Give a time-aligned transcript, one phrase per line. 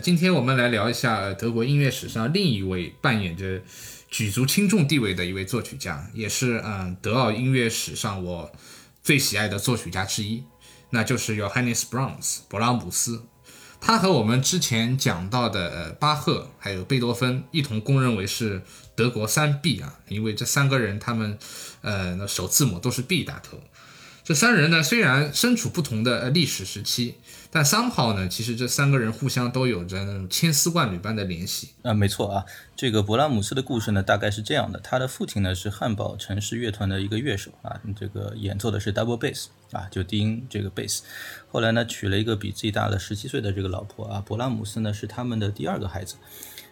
[0.00, 3.60] 今天我们来聊一下德国音乐史上另一位扮演着
[4.10, 8.52] 举足轻重地位的一位作曲家，也是嗯德奥音乐史上我
[9.02, 10.44] 最喜爱的作曲家之一，
[10.90, 13.24] 那就是 Johannes Brahms 勃拉姆斯。
[13.80, 18.62] 他和我们之前讲到的呃巴赫还有贝多芬一同公认为是
[18.94, 21.38] 德国三 B 啊，因为这三个人他们
[21.80, 23.60] 呃首字母都是 B 打头。
[24.28, 27.14] 这三人呢，虽然身处不同的历史时期，
[27.50, 31.94] 但三号呢，其实这三个人互相都有着千丝万缕般的联系啊。
[31.94, 32.44] 没错啊，
[32.76, 40.98] 这个勃拉姆斯的故事呢，大概是这样的：他的父亲呢是汉堡城市乐团的一个乐手啊，这个演奏的是 double bass 啊，就低音这个 bass。
[41.50, 44.22] 后来呢，娶了一个比自己大了十七岁的这个老婆啊。
[44.28, 46.16] 勃拉姆斯呢是他们的第二个孩子。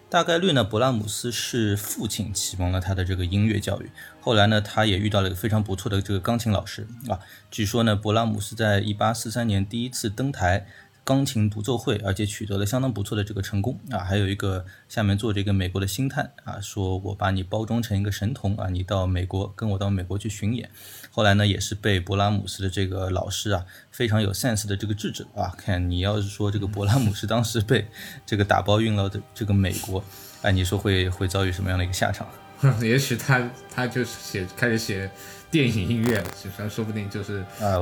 [0.09, 3.91] 大概率呢，勃拉姆斯是父亲启蒙了他的这个音乐教育。
[4.21, 7.19] 后来呢，他也遇到了一个非常不错的这个钢琴老师啊。
[7.51, 10.65] 据说呢，勃拉姆斯在一八四三年第一次登台。
[11.07, 13.99] 钢琴独奏会，而且取得了相当不错的这个成功啊！
[13.99, 20.69] 还有一个下面做这个美国的星探啊，说我把你包装成一个神童啊，你到美国跟我到美国去巡演。
[21.09, 27.87] 后来呢，也是被勃拉姆斯的这个老师啊，非常有 sense 的这个制止啊，看你要是说这个勃拉姆斯当时被
[28.25, 30.03] 这个打包运到的这个美国，
[30.41, 32.27] 哎，你说会会遭遇什么样的一个下场？
[32.83, 35.09] 也许他他就是写开始写
[35.49, 37.79] 电影音乐了，实际上说不定就是啊，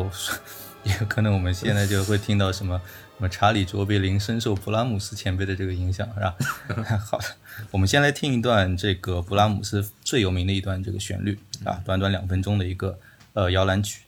[0.83, 2.79] 也有可能我们现在就会听到什么。
[3.17, 6.35] 那么查理卓别林深受布拉姆斯前辈的这个影响，是吧？
[6.99, 7.25] 好的，
[7.71, 12.99] 我们先来听一段这个布拉姆斯最有名的一段这个旋律啊，短短两分钟的一个
[13.33, 14.01] 呃摇篮曲。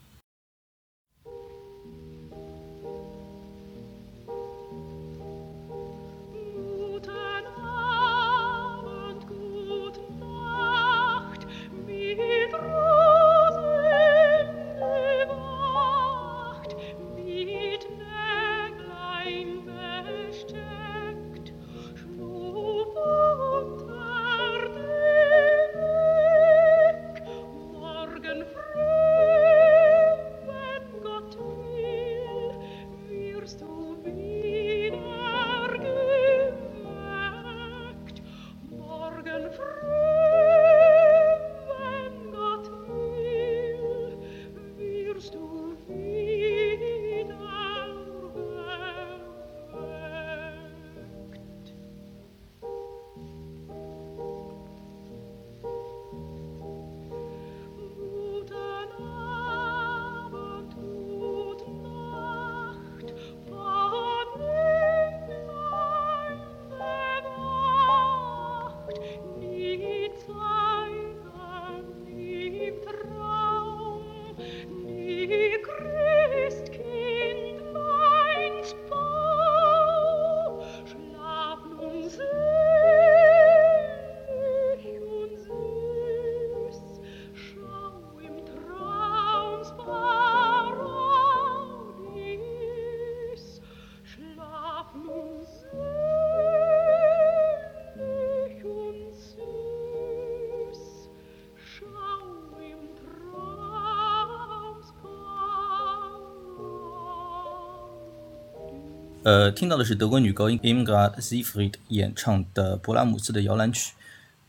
[109.28, 113.94] 呃，听到的是德国女高音 Imgard Siegfried 演唱的勃拉姆斯的摇篮曲。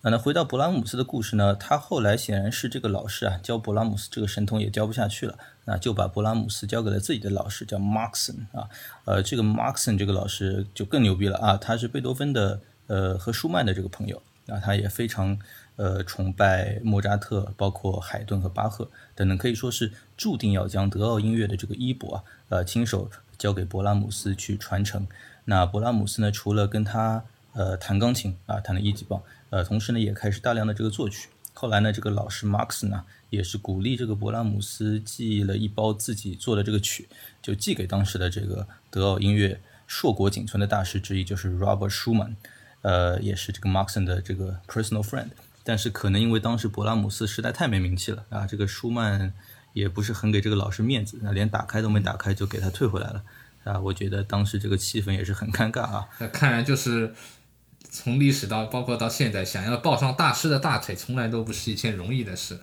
[0.02, 8.68] 啊那回到勃拉姆斯的故事呢，他后来显然是这个老师啊，教勃拉姆斯这个神童也教不下去了，那就把勃拉姆斯交给了自己的老师，叫 Maxon 啊。
[9.04, 15.36] 呃，这个 Maxon 这个老师就更牛逼了啊，他是贝多芬的呃和舒曼的这个朋友啊，他也非常
[15.74, 23.10] 呃崇拜莫扎特，包括海顿和巴赫等等，可以说是注定要将德奥音乐的这个衣钵啊，呃亲手。
[23.38, 25.06] 交给勃拉姆斯去传承。
[25.44, 26.30] 那勃拉姆斯呢？
[26.30, 27.24] 除了跟他
[27.54, 31.28] 呃弹钢琴啊，弹了一级棒，呃，同时呢也开始大量的这个作曲。
[31.54, 37.08] 后来呢，这个老师 Max 呢，也是鼓励这个勃拉姆斯寄了一包自己做的这个曲，
[37.40, 42.34] 就寄给当时的这个德奥音乐硕果仅存的大师之一，就是 Robert Schumann，
[42.82, 45.30] 呃，也是这个 Max 的这个 personal friend。
[45.64, 49.32] 但是可能因为当时勃拉姆斯实在太没名气了啊，这个舒曼
[49.78, 53.22] 也不是很给这个老师面子，那连打开都没打开就给他退回来了
[53.64, 53.78] 啊。
[53.78, 56.06] 我觉得当时这个气氛也是很尴尬啊。
[56.18, 57.14] 那看来就是
[57.90, 62.58] 从历史到包括到现在，想要抱上大师的大腿，从来都不是一件容易的事。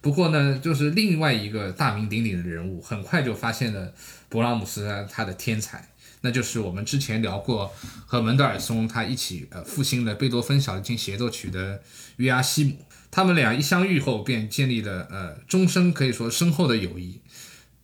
[0.00, 3.94] 不过呢，就是另外一个大名鼎鼎的人物，很快就发现了
[4.30, 5.88] 勃拉姆斯他的天才。
[6.24, 7.72] 那就是我们之前聊过
[8.06, 11.82] 和门德尔松他一起呃复兴了贝多芬小提琴协奏曲的
[12.16, 12.76] 约阿希姆，
[13.12, 17.20] 他们俩一相遇后便建立了呃终生可以说深厚的友谊，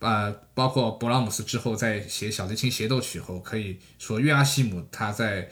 [0.01, 5.49] 啊，包括勃拉姆斯之后在写小提琴协奏曲后，可以说约阿希姆他在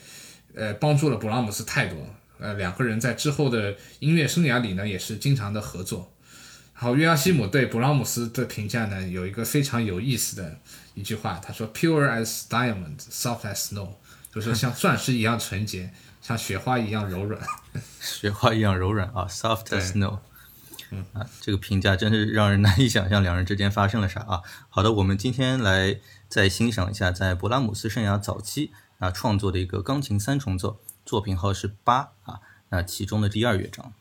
[0.55, 1.99] 呃帮助了勃拉姆斯太多，
[2.40, 6.12] 呃两个人在之后的音乐生涯里呢也是经常的合作。
[6.75, 10.58] 然后，约阿希姆对勃拉姆斯的评价呢有一个非常有意思的。
[10.94, 13.90] 一句话，他说：“Pure as diamond, soft as snow，
[14.34, 15.93] 就是像钻石一样纯洁，
[16.26, 17.40] 像雪花一样柔软。
[18.00, 20.19] 雪花一样柔软啊，soft as snow。
[20.90, 24.43] 嗯啊，这个评价真是让人难以想象两人之间发生了啥啊。
[24.69, 32.40] 好的，我们今天来再欣赏一下在勃拉姆斯生涯早期啊创作的一个钢琴三重奏，作品号是八啊，
[32.70, 33.93] 那其中的第二乐章。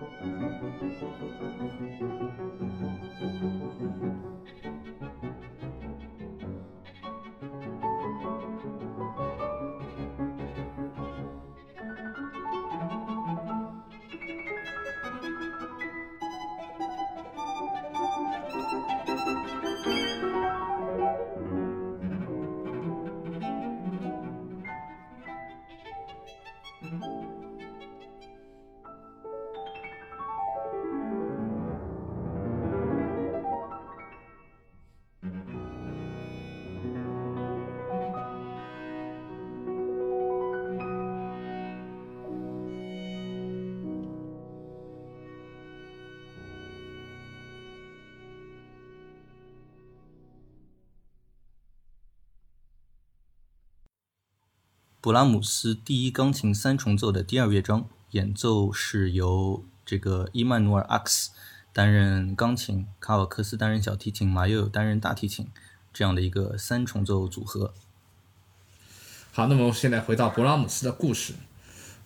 [0.00, 0.40] Thank
[2.00, 2.49] you.
[55.02, 61.30] 勃拉姆斯第一钢琴三重奏的第二乐章，演奏是由这个伊曼努尔·阿克斯
[61.72, 65.48] 担任钢琴，卡瓦克斯担任小提琴，马友友担任大提琴，
[65.90, 67.72] 这样的一个三重奏组合。
[69.32, 71.32] 好，那么我们现在回到勃拉姆斯的故事。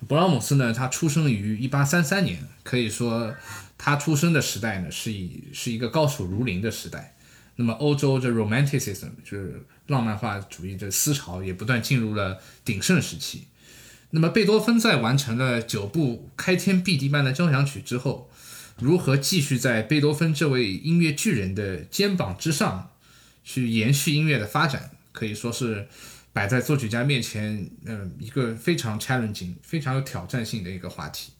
[0.07, 3.35] 勃拉姆斯呢，他出生于一八三三年，可以说
[3.77, 7.14] 他出生的时代呢，是以是一个高手如林的时代。
[7.57, 13.47] 那么欧洲这 Romanticism 就是浪漫化主义的思潮也不断进入了鼎盛时期。
[14.11, 18.31] 那么贝多芬在完成了九部开天辟地般的交响曲之后，
[18.79, 22.91] 如何继续在贝多芬这位音乐巨人的肩膀之上
[23.43, 25.89] 去延续音乐的发展，可以说是
[26.33, 31.33] 摆在作曲家面前，嗯，一个非常 challenging、非常有挑战性的一个话题。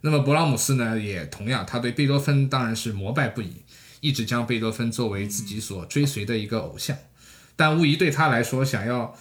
[0.00, 3.63] 那么勃拉姆斯呢，也同样，他对贝多芬当然是膜拜不已。
[4.04, 6.94] 一直将贝多芬作为自己所追随的一个偶像，
[7.56, 9.16] 但无疑对他来说，想要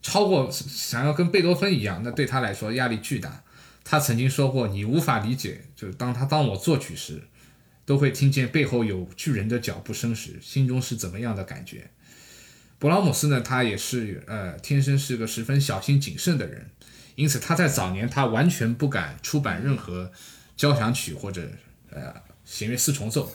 [0.00, 3.42] 超过，想要跟贝多芬一样，那对他来说压力巨大。
[3.82, 7.24] 他曾经说过：“你无法理解，就是当他当我作曲时，
[7.84, 11.90] 都会听见背后有巨人的脚步声时，心中是怎么样的感觉。”
[12.78, 16.70] 勃拉姆斯呢，他也是呃，天生是个十分小心谨慎的人，
[17.16, 20.12] 因此他在早年他完全不敢出版任何
[20.56, 21.50] 交响曲或者
[21.90, 22.14] 呃
[22.44, 23.34] 弦乐四重奏。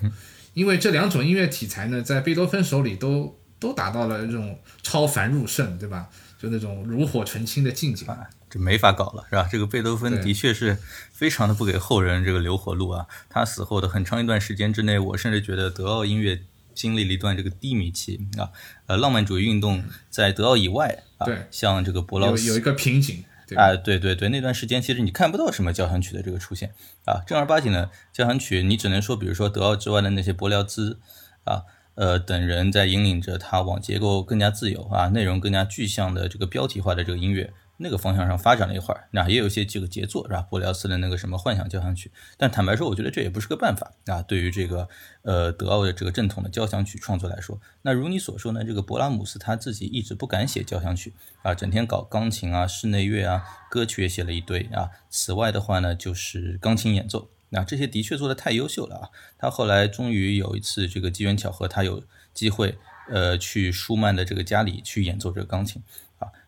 [0.54, 6.10] 因为这两种音乐题材呢，在贝多芬手里都都达到了这种超凡入圣，对吧？
[6.40, 8.06] 就那种炉火纯青的境界，
[8.50, 9.48] 这没法搞了，是吧？
[9.50, 10.78] 这个贝多芬的确是
[11.14, 13.08] 非常的不给后人这个留活路啊。
[13.30, 16.42] 他死后的很长一段时间之内，我甚至觉得德奥音乐
[16.76, 18.52] 经历了一段这个低迷期啊。
[18.88, 23.24] 呃，浪漫主义运动在德奥以外啊，像这个博劳斯有一个瓶颈。
[23.56, 26.72] 啊，对对对，那段时间其实你看不到什么交响曲的这个出现
[27.06, 31.00] 啊，正儿八经的交响曲，你只能说，比如说德奥之外的那些伯辽兹
[31.46, 31.64] 啊，
[31.96, 37.54] 呃等人在引领着他往结构更加自由啊，内容更加具象的这个标题化的这个音乐。
[37.78, 40.42] 那个方向上发展了一会儿，那也有一些这个杰作是吧？
[40.42, 44.22] 波辽斯的那个什么幻想交响曲，但坦白说，我觉得这也不是个办法啊。
[44.22, 44.88] 对于这个
[45.24, 54.90] 呃德奥的这个正统的交响曲创作来说，那如你所说呢，这个勃拉姆斯他自己一直不敢写交响曲啊，整天搞钢琴啊、室内乐啊，歌曲也写了一堆啊。
[55.10, 59.10] 此外的话呢，就是钢琴演奏，那这些的确做的太优秀了啊。
[59.38, 62.04] 他后来终于有一次这个机缘巧合，他有
[62.34, 62.78] 机会
[63.10, 65.82] 呃去舒曼的这个家里去演奏这个钢琴。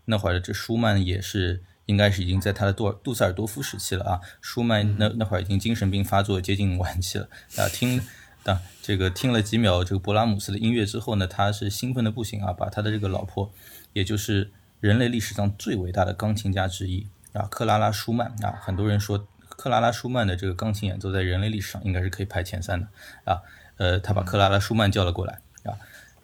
[0.06, 4.22] 那会儿这舒曼也是应该是已经在他的杜尔杜塞尔多夫时期了啊。
[4.40, 7.68] 舒曼那那会儿已经精神病发作，接近晚期了啊。
[7.70, 8.02] 听，
[8.44, 13.52] 啊这个听了几秒这个勃拉姆斯的音乐之后呢，他是兴奋的不行啊，把他的这个老婆，
[13.94, 22.88] 也就是人类历史上最伟大的钢琴家之一啊，克拉拉舒曼啊，很多人说克拉拉舒曼的这个钢琴演奏在人类历史上应该是可以排前三的
[23.24, 23.42] 啊。
[23.78, 25.74] 呃，他把克拉拉舒曼叫了过来啊，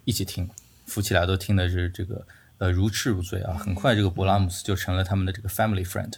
[0.06, 0.50] 一起听，
[0.86, 2.26] 夫妻俩都听的是这个。
[2.62, 3.56] 呃，如痴如醉啊！
[3.58, 6.14] 很快，这个勃拉姆斯就成了他们的这个 family friend。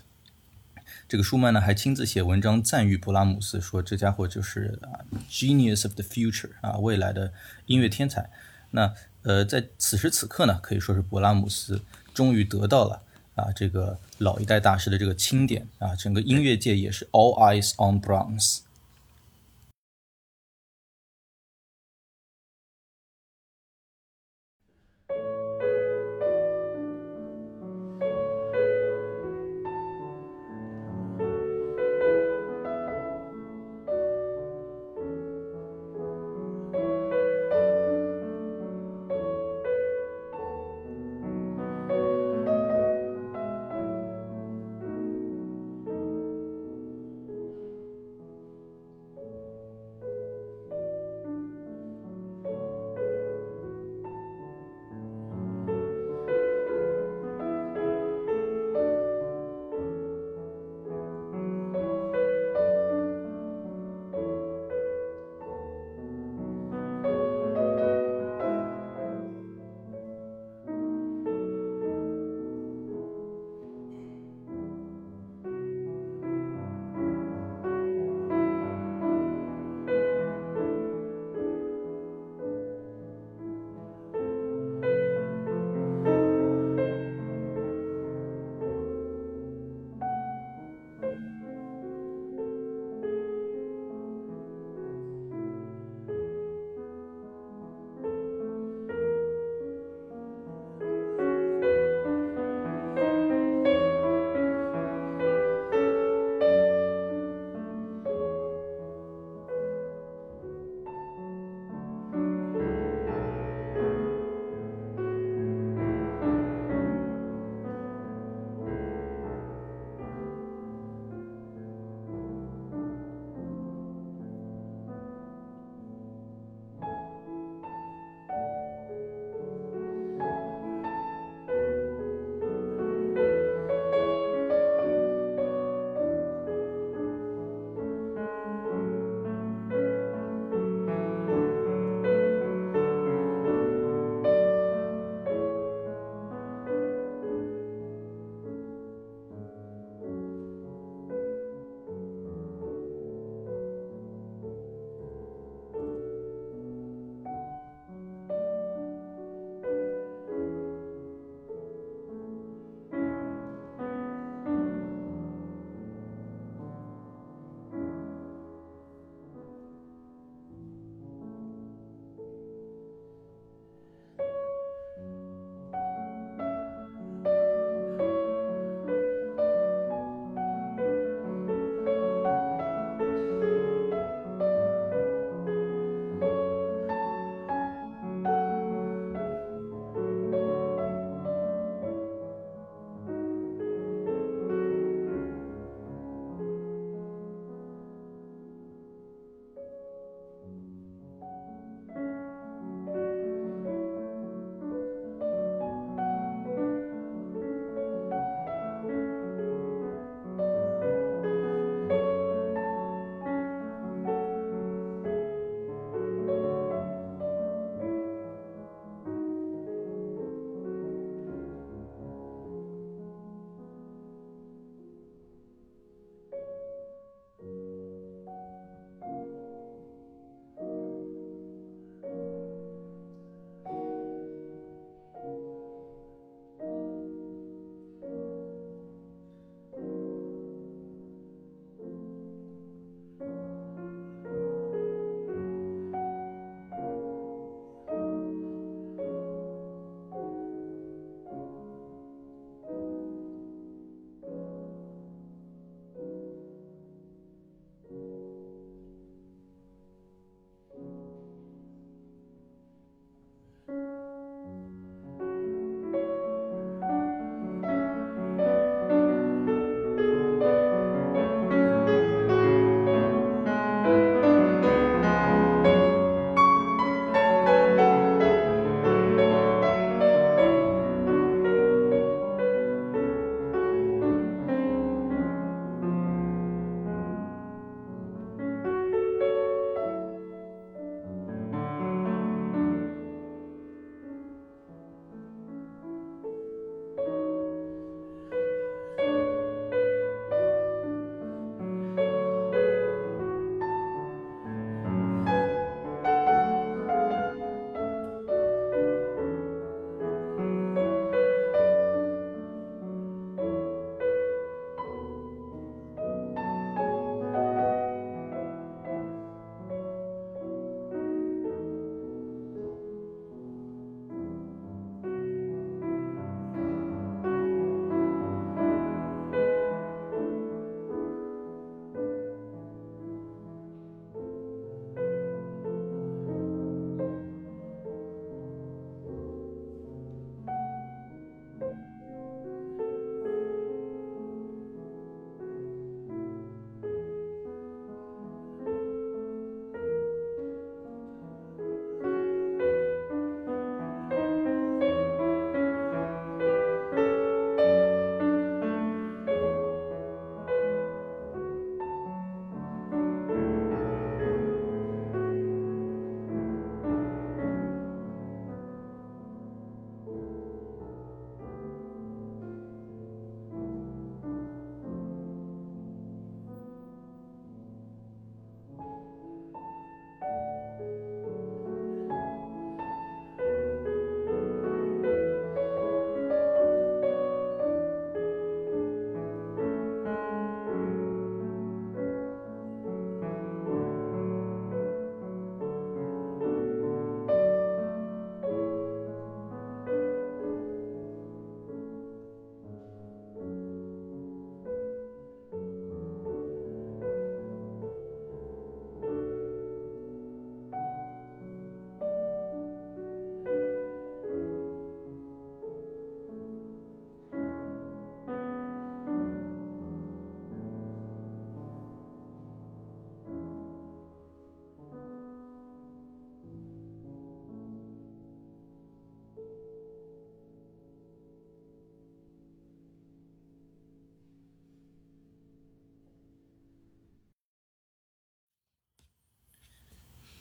[1.07, 7.31] 这个舒曼呢，还亲自写文章赞誉勃拉姆斯，说这家伙就是啊，genius of the future 啊，未来的
[7.67, 8.29] 音乐天才。
[8.71, 11.81] 那呃，在此时此刻呢，可以说是勃拉姆斯
[12.13, 13.01] 终于得到了
[13.35, 18.59] 啊，这个老一代大师的这个钦点啊，整个音乐界也是 all eyes on Brahms。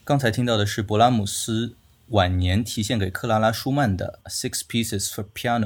[0.05, 1.77] 刚才听到的是勃拉姆斯
[2.09, 5.61] 晚年题献给克拉拉·舒曼的《Six Pieces for Piano》，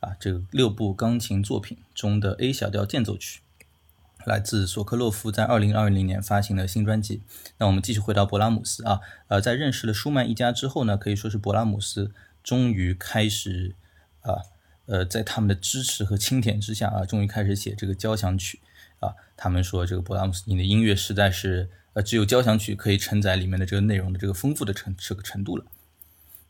[0.00, 3.40] 啊，这个六部钢琴作品中的 A 小调间奏曲，
[4.26, 7.22] 来自索科洛夫在二零二零年发行的新专辑。
[7.56, 13.74] 那我们继续回到勃拉姆斯啊，呃，在认识了舒曼一家之后呢，可以说是勃拉姆斯终于开始
[14.20, 14.44] 啊，
[14.84, 18.60] 呃，在他们的支持和钦点之下啊，终于开始写这个交响曲
[19.00, 19.14] 啊。
[19.38, 21.70] 他们说这个勃拉姆斯，你的音乐实在是。
[21.94, 25.64] 呃，只有交响曲可以承载里面的这个内容的这个丰富的程这个程度了。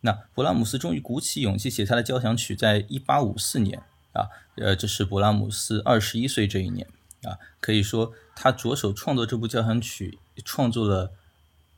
[0.00, 6.86] 那勃拉姆斯终于鼓起勇气写下了交响曲，在一八五四年啊，呃，这是勃拉姆斯二十一岁这一年
[7.22, 11.12] 啊，可以说他着手创作这部交响曲，创作了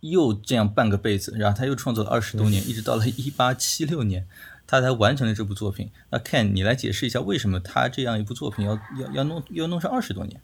[0.01, 4.27] 又这样半个辈子，然后他又创作了二十多年，一直到了一八七六年，
[4.67, 5.91] 他才完成了这部作品。
[6.11, 10.41] 那 Ken，你来解释一下为什么他这样一部作品要要要弄要弄上二十多年？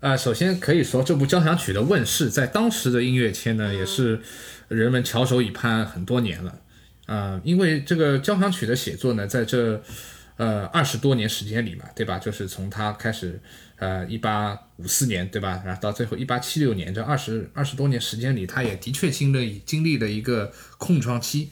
[0.00, 4.20] 呃，首先可以说这部交响曲的问世，在当时的音乐圈呢，也是
[4.68, 6.60] 人们翘首以盼很多年了。
[7.06, 9.82] 啊，因为这个交响曲的写作呢，在这
[10.36, 12.16] 呃二十多年时间里嘛，对吧？
[12.16, 13.40] 就是从他开始，
[13.76, 15.60] 呃，一八五四年，对吧？
[15.66, 21.50] 然后到最后一八七六年，这二十二十多年时间里，他也的确经历经历了一个空窗期。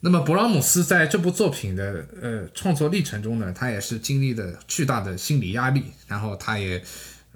[0.00, 6.82] 那么，勃拉姆斯在这部作品的呃创作历程中呢，他也是经历了巨大的心理压力，然后他也。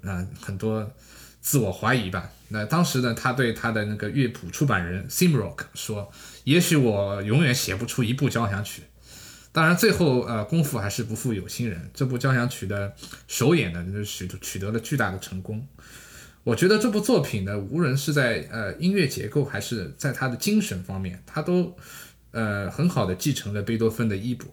[0.03, 0.91] 嗯，很多
[1.41, 2.29] 自我怀疑吧。
[2.49, 6.11] 那当时呢，他对他的那个乐谱出版人 Simrock 说
[6.45, 8.83] ：“也许我永远写不出一部交响曲。”
[9.51, 12.93] 当然，最后呃，功夫还是不负有心人，这部交响曲的
[13.27, 15.67] 首演呢，就取取得了巨大的成功。
[16.43, 21.75] 我觉得这部作品呢，无论是在呃音乐结构，还是在他的精神方面，他都
[22.31, 24.47] 呃很好的继承了贝多芬的衣钵。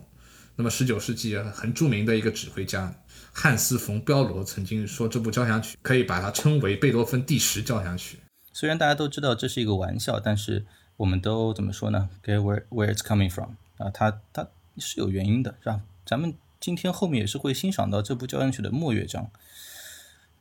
[0.56, 2.94] 那么，十九世纪很著名的一个指挥家。
[3.36, 8.20] 汉斯·冯·彪罗曾经说，这部交响曲可以把它称为贝多芬第十交响曲。
[8.52, 10.64] 虽然大家都知道这是一个玩笑，但是
[10.96, 14.46] 我们都怎么说呢？Get where where it's coming from 啊，它它
[14.78, 15.80] 是有原因的，是吧？
[16.06, 19.28] 咱们今天后面也是会欣赏到这部交响曲的末乐章。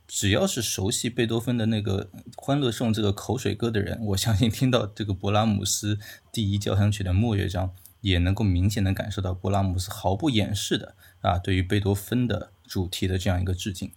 [0.08, 5.98] 只要是熟悉贝多芬的那个《欢乐颂》这个口水歌的人，我相信听到这个勃拉姆斯
[6.32, 12.52] 第一交响曲的末乐章，也能够明显的感受到勃拉姆斯毫不掩饰的啊，对于贝多芬的。
[12.74, 13.92] 主题的这样一个致敬。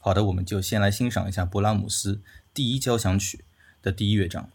[0.00, 2.20] 好的，我们就先来欣赏一下勃拉姆斯
[2.52, 3.42] 第一交响曲
[3.80, 4.50] 的第一乐章。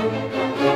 [0.00, 0.69] Música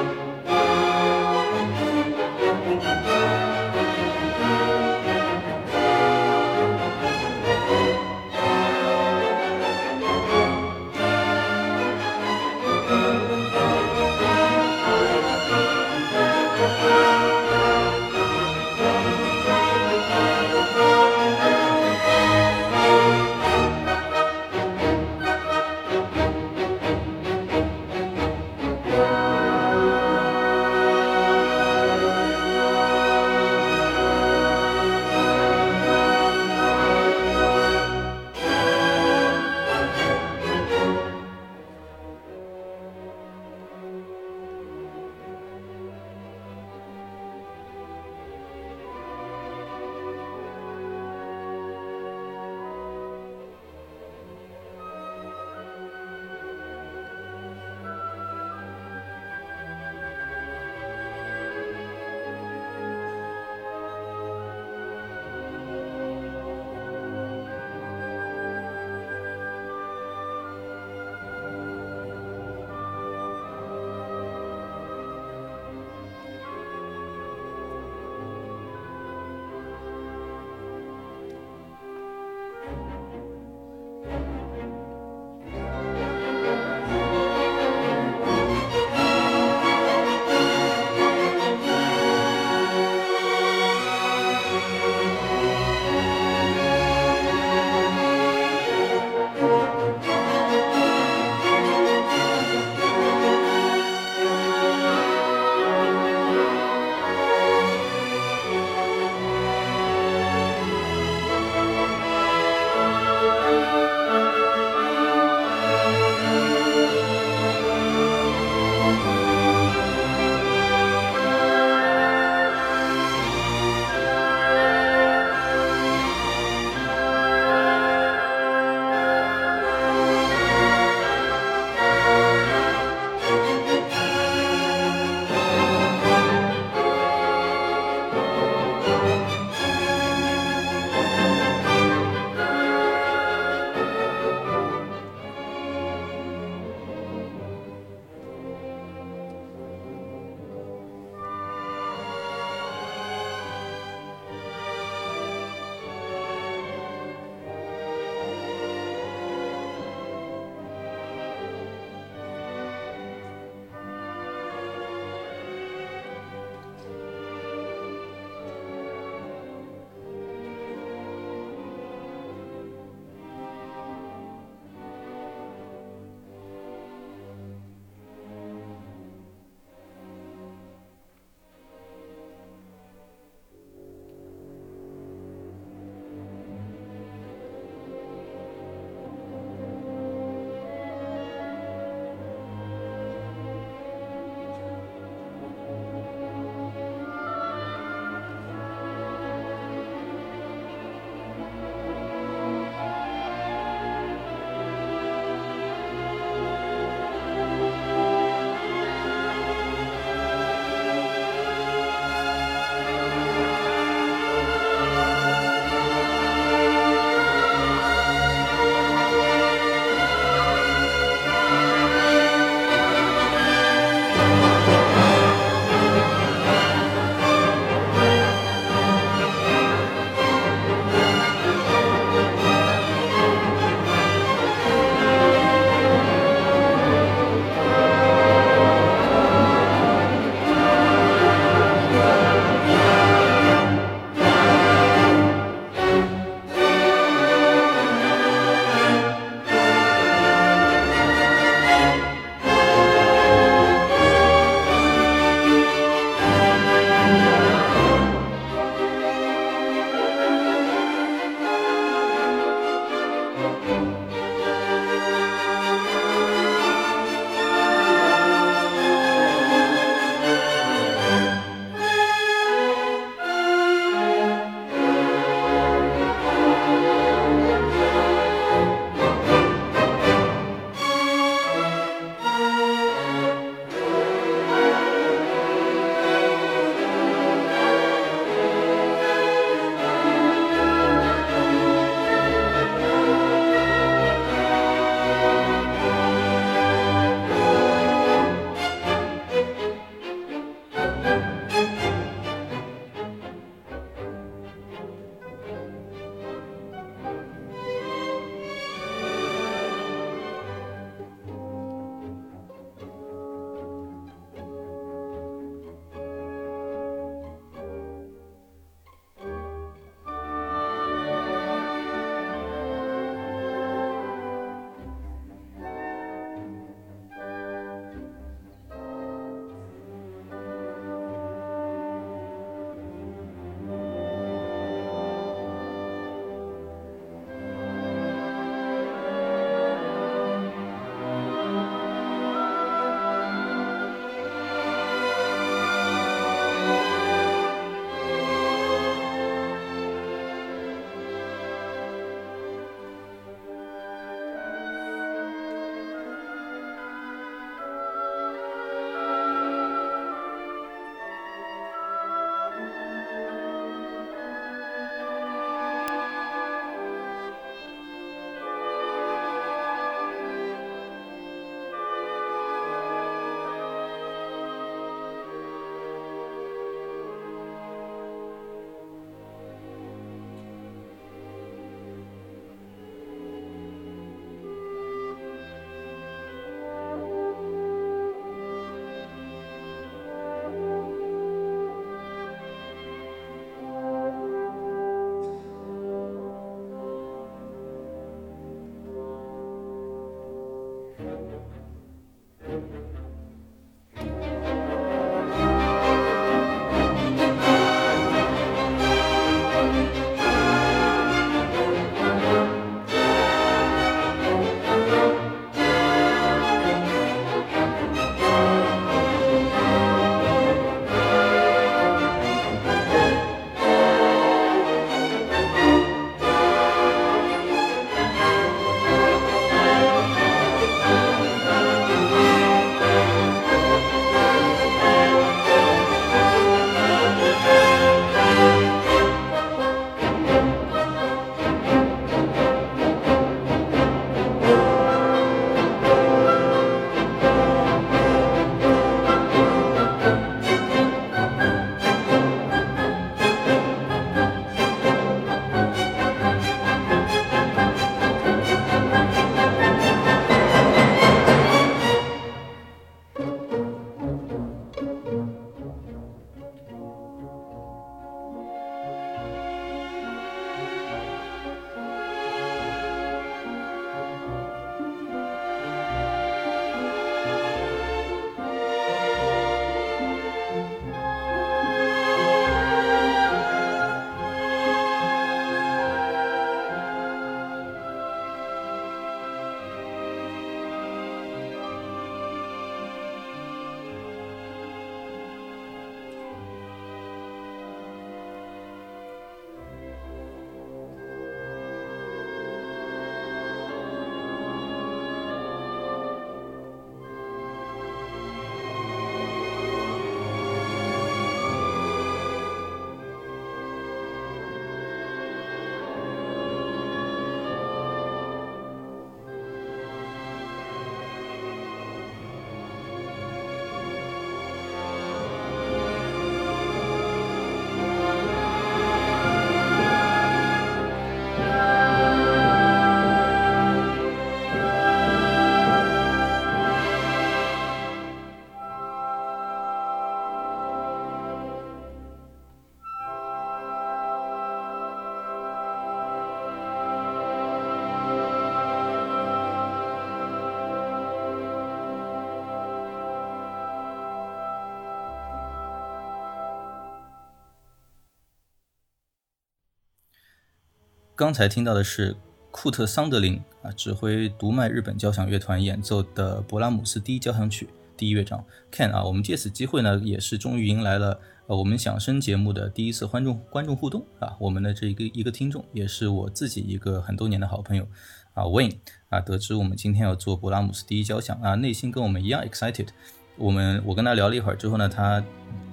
[561.25, 562.15] 刚才听到的是
[562.51, 567.67] 库特·桑德林啊指挥读卖日本交响乐团演奏的勃拉姆斯第一交响曲
[567.97, 568.45] 第一乐章。
[568.71, 574.37] Ken 啊，我们借此机会呢，也是终于迎来了呃我们响声节目的第一次观众观众互动啊。
[574.39, 577.89] 我们的这一个一个听众，也是我自己一个很多年的好朋友
[578.35, 578.77] 啊，Wayne
[579.09, 582.89] 啊，得知我们今天要做勃拉姆斯第一交响啊，内心跟我们一样 excited。
[583.37, 585.23] 我们我跟他聊了一会儿之后呢，他。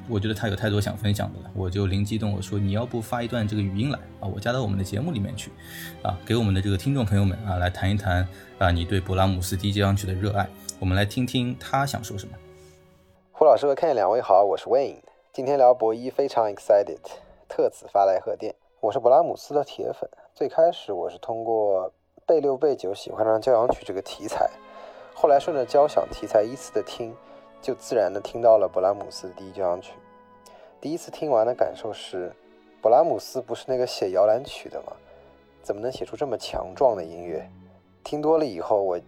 [0.09, 5.51] 我觉得他有太多想分享的了，我就灵机一动，我说你要不发一段这个语音来啊，我加到我们的节目里面去，
[6.01, 10.49] 啊，给我们的这个听众朋友们啊来谈一谈啊你对勃拉姆斯第一交响曲的热爱，
[10.79, 12.33] 我们来听听他想说什么。
[13.31, 14.97] 胡老师和 Ken 两位好，我是 Wayne，
[15.31, 16.99] 今天聊博一非常 excited，
[17.47, 18.53] 特此发来贺电。
[18.81, 21.93] 我是勃拉姆斯的铁粉，最开始我是通过
[22.25, 24.49] 贝六贝九喜欢上交响曲这个题材，
[25.13, 27.13] 后来顺着交响题材依次的听。
[27.61, 29.93] 就自然的听到了勃拉姆斯的第一交响曲。
[30.81, 32.33] 第一次听完的感受是，
[32.81, 34.93] 勃拉姆斯不是那个写摇篮曲的吗？
[35.61, 37.47] 怎么能写出这么强壮的音乐？
[38.03, 38.99] 听多了以后，我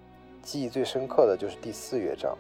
[0.44, 2.38] 记忆最深刻的就是第四乐章，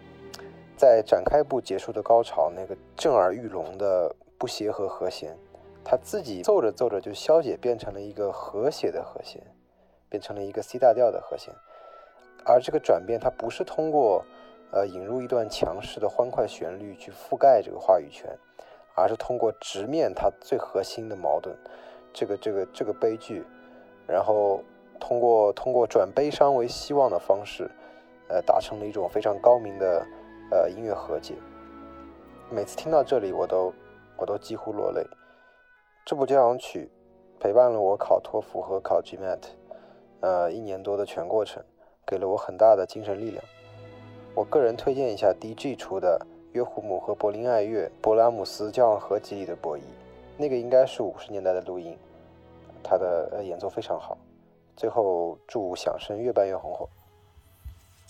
[0.78, 5.36] 在展开部结束的高潮，那个震耳欲聋的不协和和弦，
[5.84, 9.42] 他自己奏着奏着就消解变成了一个和谐的和弦，
[10.10, 11.52] 变成了一个 C 大调的和弦。
[12.46, 14.24] 而这个转变，它不是通过。
[14.74, 18.36] 呃，引入一段强势的欢快旋律去覆盖这个话语权，
[18.96, 21.56] 而是通过直面它最核心的矛盾，
[22.12, 23.46] 这个这个这个悲剧，
[24.08, 24.64] 然后
[25.00, 27.70] 通过通过转悲伤为希望的方式，
[28.28, 30.04] 呃，达成了一种非常高明的
[30.50, 31.36] 呃音乐和解。
[32.50, 33.72] 每次听到这里，我都
[34.18, 35.06] 我都几乎落泪。
[36.04, 36.90] 这部交响曲
[37.40, 39.40] 陪伴了我考托福和考 GMAT，
[40.22, 41.64] 呃，一年多的全过程，
[42.08, 43.44] 给了我很大的精神力量。
[44.36, 46.20] 我个人推荐一下 D.G 出的
[46.54, 49.82] 约胡姆和柏林爱乐勃拉姆斯交响合集里的博弈，
[50.38, 51.96] 那个应该是五十年代的录音，
[52.84, 54.18] 他的演奏非常好。
[54.76, 56.90] 最后祝响声越办越红火。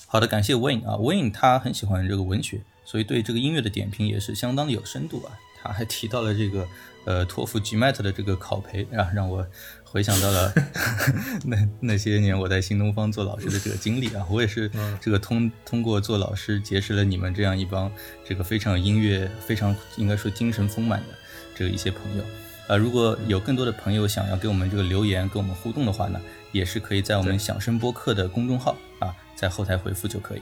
[0.08, 5.38] 好的，感谢 Wayne 啊，Wayne 他很喜欢这个文学，所以对这个音乐的点评也是相当的有深度啊。
[5.62, 6.66] 他还提到了这个
[7.06, 9.46] 呃托福 GMAT 的这个考培啊，让我。
[9.94, 10.52] 回想到了
[11.46, 14.68] 那那些年我在新东方做老师的这个经历啊，我也是
[15.00, 17.92] 这个通通过做老师结识了你们这样一帮
[18.28, 21.10] 这个非常有音乐、非常应该说精神丰满的
[21.54, 22.24] 这个一些朋友
[22.68, 22.76] 呃。
[22.76, 26.20] 如果有更多的朋友想要给我们这个留言、跟我们互动的话呢，
[26.52, 30.42] 也是可以在我们响声播客的公众号啊，在后台回复就可以。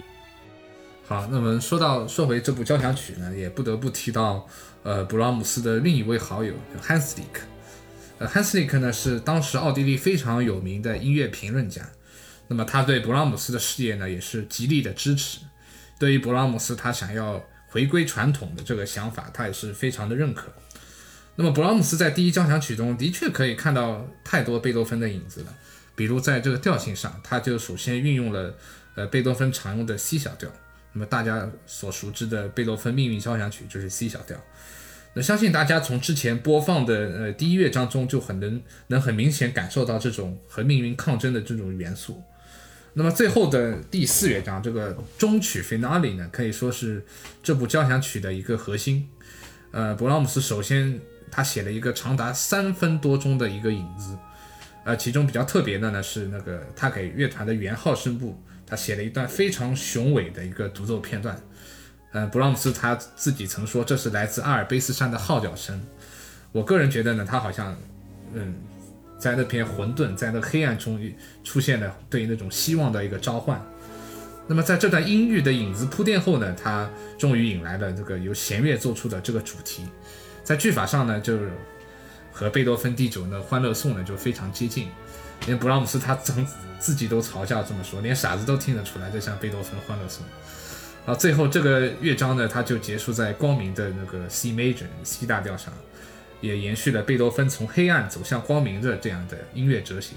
[1.06, 4.48] 好，那么说到说回这部交响曲呢，也不得不提到
[4.84, 6.54] 呃布拉姆斯的另一位好友。
[6.82, 7.42] 汉斯里克
[8.28, 11.90] Hanslick 呢是当时奥地利非常有名的音乐评论家，
[12.48, 15.40] 那么他对勃拉姆斯的事业呢也是极力的支持，
[15.98, 20.52] 对于勃拉姆斯他想要回归传统的这个想法，他也是非常的认可。
[21.36, 25.54] 那么勃拉姆斯在第一交响曲中的确可以看到太多贝多芬的影子了，
[25.96, 28.54] 比如在这个调性上，他就首先运用了
[28.96, 30.52] 呃贝多芬常用的 C 小调，
[30.94, 34.38] 那么大家所熟知的贝多芬命运交响曲就是 C 小调。
[35.14, 42.24] 那相信大家从之前播放的呃第一乐章中就很能能很明显感受到这种和命运抗争的这种元素。
[42.94, 47.06] 那么最后的第四乐章这个终曲 finale 呢，可以说是
[47.44, 49.08] 这部交响曲的一个核心。
[49.72, 51.00] 呃，勃拉姆斯首先
[51.30, 54.18] 他写了一个长达三分多钟的一个影子，
[54.84, 61.42] 呃，其中比较特别的呢是那个他给乐团的圆号声部，他写了一段非常雄伟的一个独奏片段。
[62.12, 65.82] 呃，布拉姆斯他自己曾说这是来自阿尔卑斯山的号角声。
[66.52, 67.76] 我个人觉得呢，他好像，
[68.34, 68.54] 嗯，
[69.18, 71.00] 在那片混沌，在那黑暗中
[71.44, 73.62] 出现了对那种希望的一个召唤。
[74.48, 79.86] 那么在这段阴郁的影子铺垫后呢，他终于引来了这个由弦乐做出的这个主题。
[80.44, 81.50] 在句法上呢，就是
[82.34, 84.90] 和贝多芬第九的欢乐颂呢就非常接近。
[85.46, 86.46] 连布拉姆斯他曾
[86.78, 90.26] 自己都嘲笑这么说，连傻子都听得出来，这像贝多芬欢乐颂。
[91.06, 95.74] 啊，最后这个乐章呢，它就结束在光明的那个 C major C 大调上，
[96.42, 100.14] 也延续了贝多芬从黑暗走向光明的这样的音乐哲学。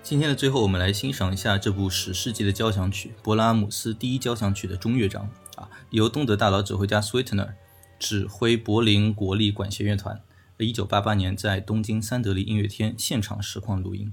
[0.00, 5.28] 今天的最后，我们来欣赏一下这部史诗级的交响曲——勃拉姆斯第一交响曲的中乐章。
[5.56, 7.50] 啊，由东德大佬指挥家 Sweetner
[7.98, 10.20] 指挥柏林国立管弦乐团，
[10.58, 14.12] 一九八八年在东京三得利音乐厅现场实况录音。